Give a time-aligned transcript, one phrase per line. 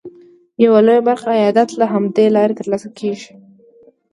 [0.63, 3.31] یوه لویه برخه عایدات له همدې لارې ترلاسه کېږي.